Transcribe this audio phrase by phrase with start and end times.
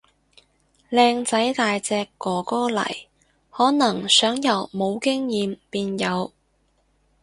[0.89, 3.05] 靚仔大隻哥哥嚟，
[3.51, 6.33] 可能想由冇經驗變有